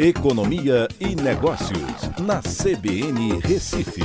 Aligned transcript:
Economia 0.00 0.86
e 1.00 1.16
Negócios, 1.20 2.08
na 2.24 2.40
CBN 2.40 3.40
Recife. 3.40 4.00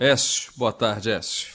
Écio, 0.00 0.52
boa 0.58 0.72
tarde, 0.72 1.12
Écio. 1.12 1.54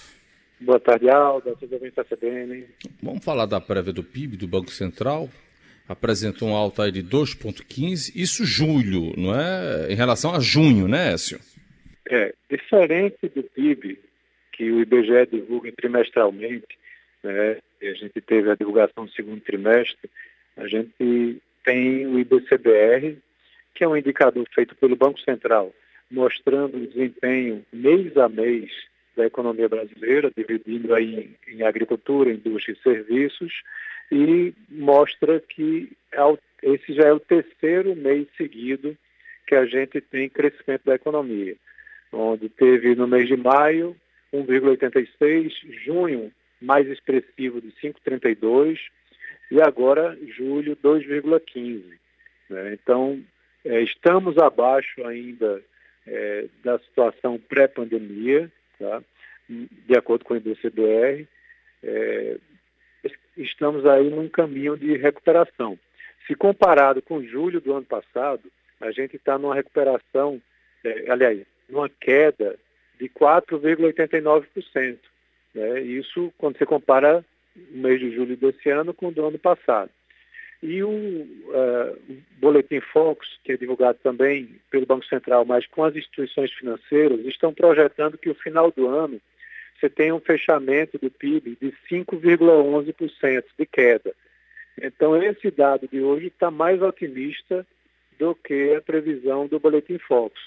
Boa 0.61 0.79
tarde, 0.79 1.09
Alda, 1.09 1.53
tudo 1.57 1.77
bem 1.77 1.91
da 1.93 2.01
CBN? 2.05 2.65
Vamos 3.01 3.25
falar 3.25 3.45
da 3.45 3.59
prévia 3.59 3.91
do 3.91 4.01
PIB 4.01 4.37
do 4.37 4.47
Banco 4.47 4.71
Central. 4.71 5.27
Apresentou 5.85 6.47
um 6.47 6.55
alta 6.55 6.85
aí 6.85 6.93
de 6.93 7.03
2,15, 7.03 8.13
isso 8.15 8.45
julho, 8.45 9.11
não 9.17 9.37
é? 9.37 9.91
Em 9.91 9.95
relação 9.95 10.33
a 10.33 10.39
junho, 10.39 10.87
né, 10.87 11.11
Écio? 11.11 11.37
É, 12.09 12.33
diferente 12.49 13.27
do 13.35 13.43
PIB, 13.43 13.99
que 14.53 14.71
o 14.71 14.79
IBGE 14.79 15.27
divulga 15.29 15.73
trimestralmente, 15.73 16.79
né? 17.21 17.57
A 17.81 17.93
gente 17.95 18.21
teve 18.21 18.49
a 18.49 18.55
divulgação 18.55 19.03
do 19.03 19.11
segundo 19.11 19.41
trimestre, 19.41 20.09
a 20.55 20.69
gente 20.69 21.41
tem 21.65 22.07
o 22.07 22.17
IBCBR, 22.17 23.17
que 23.73 23.83
é 23.83 23.87
um 23.87 23.97
indicador 23.97 24.47
feito 24.53 24.75
pelo 24.75 24.95
Banco 24.95 25.19
Central, 25.19 25.73
mostrando 26.09 26.77
o 26.77 26.87
desempenho 26.87 27.65
mês 27.71 28.15
a 28.17 28.29
mês 28.29 28.71
da 29.15 29.25
economia 29.25 29.69
brasileira, 29.69 30.31
dividindo 30.35 30.93
aí 30.93 31.31
em 31.47 31.63
agricultura, 31.63 32.31
indústria 32.31 32.73
e 32.73 32.83
serviços, 32.83 33.53
e 34.11 34.53
mostra 34.69 35.39
que 35.39 35.91
é 36.11 36.21
esse 36.63 36.93
já 36.93 37.07
é 37.07 37.13
o 37.13 37.19
terceiro 37.19 37.95
mês 37.95 38.27
seguido 38.37 38.97
que 39.45 39.55
a 39.55 39.65
gente 39.65 39.99
tem 39.99 40.29
crescimento 40.29 40.85
da 40.85 40.95
economia, 40.95 41.55
onde 42.11 42.47
teve 42.47 42.95
no 42.95 43.07
mês 43.07 43.27
de 43.27 43.35
maio 43.35 43.95
1,86, 44.33 45.51
junho 45.83 46.31
mais 46.61 46.87
expressivo 46.87 47.59
de 47.59 47.71
5,32 47.83 48.79
e 49.51 49.61
agora 49.61 50.17
julho 50.35 50.75
2,15. 50.77 51.83
Né? 52.49 52.73
Então, 52.73 53.21
é, 53.65 53.81
estamos 53.81 54.37
abaixo 54.37 55.05
ainda 55.05 55.61
é, 56.05 56.45
da 56.63 56.79
situação 56.79 57.39
pré-pandemia, 57.39 58.51
tá? 58.79 59.01
de 59.47 59.97
acordo 59.97 60.25
com 60.25 60.33
o 60.33 60.37
IBCBR. 60.37 61.27
É, 61.83 62.37
estamos 63.37 63.85
aí 63.85 64.09
num 64.09 64.29
caminho 64.29 64.77
de 64.77 64.95
recuperação. 64.97 65.77
Se 66.27 66.35
comparado 66.35 67.01
com 67.01 67.23
julho 67.23 67.59
do 67.59 67.73
ano 67.73 67.85
passado, 67.85 68.43
a 68.79 68.91
gente 68.91 69.15
está 69.15 69.37
numa 69.37 69.55
recuperação, 69.55 70.41
é, 70.83 71.11
aliás, 71.11 71.41
numa 71.69 71.89
queda 71.89 72.57
de 72.99 73.09
4,89%. 73.09 74.97
Né? 75.53 75.81
Isso 75.81 76.33
quando 76.37 76.57
você 76.57 76.65
compara 76.65 77.23
o 77.55 77.77
mês 77.77 77.99
de 77.99 78.11
julho 78.13 78.35
desse 78.35 78.69
ano 78.69 78.93
com 78.93 79.07
o 79.07 79.11
do 79.11 79.25
ano 79.25 79.39
passado. 79.39 79.89
E 80.65 80.81
o, 80.81 80.89
uh, 80.89 82.17
Boletim 82.37 82.79
Focus, 82.79 83.37
que 83.43 83.51
é 83.51 83.57
divulgado 83.57 83.99
também 84.01 84.61
pelo 84.71 84.85
Banco 84.85 85.05
Central, 85.05 85.43
mas 85.43 85.67
com 85.67 85.83
as 85.83 85.93
instituições 85.93 86.53
financeiras, 86.53 87.19
estão 87.25 87.53
projetando 87.53 88.17
que 88.17 88.29
o 88.29 88.35
final 88.35 88.71
do 88.71 88.87
ano 88.87 89.19
você 89.77 89.89
tenha 89.89 90.15
um 90.15 90.21
fechamento 90.21 90.97
do 90.97 91.11
PIB 91.11 91.57
de 91.61 91.73
5,11% 91.91 93.43
de 93.59 93.65
queda. 93.65 94.13
Então, 94.81 95.21
esse 95.21 95.51
dado 95.51 95.85
de 95.85 95.99
hoje 95.99 96.27
está 96.27 96.49
mais 96.49 96.81
otimista 96.81 97.67
do 98.17 98.33
que 98.33 98.73
a 98.73 98.81
previsão 98.81 99.45
do 99.47 99.59
Boletim 99.59 99.97
Focus. 99.97 100.41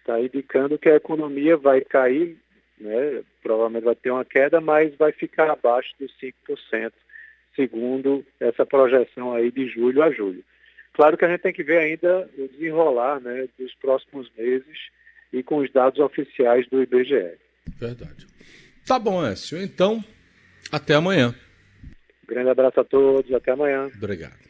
Está 0.00 0.18
indicando 0.18 0.78
que 0.78 0.88
a 0.88 0.96
economia 0.96 1.58
vai 1.58 1.82
cair, 1.82 2.38
né, 2.80 3.22
provavelmente 3.42 3.84
vai 3.84 3.94
ter 3.94 4.10
uma 4.10 4.24
queda, 4.24 4.62
mas 4.62 4.94
vai 4.94 5.12
ficar 5.12 5.50
abaixo 5.50 5.92
dos 6.00 6.10
5% 6.18 6.90
segundo 7.58 8.24
essa 8.38 8.64
projeção 8.64 9.32
aí 9.32 9.50
de 9.50 9.68
julho 9.68 10.00
a 10.00 10.12
julho. 10.12 10.44
Claro 10.92 11.16
que 11.16 11.24
a 11.24 11.28
gente 11.28 11.40
tem 11.40 11.52
que 11.52 11.64
ver 11.64 11.78
ainda 11.78 12.28
o 12.38 12.48
desenrolar 12.48 13.20
né, 13.20 13.48
dos 13.58 13.74
próximos 13.74 14.30
meses 14.38 14.78
e 15.32 15.42
com 15.42 15.58
os 15.58 15.72
dados 15.72 15.98
oficiais 15.98 16.68
do 16.68 16.82
IBGE. 16.82 17.36
Verdade. 17.78 18.26
Tá 18.86 18.98
bom, 18.98 19.24
Écio. 19.26 19.60
Então, 19.60 20.02
até 20.70 20.94
amanhã. 20.94 21.34
Grande 22.26 22.50
abraço 22.50 22.80
a 22.80 22.84
todos, 22.84 23.32
até 23.32 23.52
amanhã. 23.52 23.90
Obrigado. 23.96 24.48